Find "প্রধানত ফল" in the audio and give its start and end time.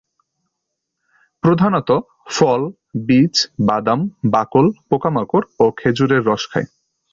1.43-2.61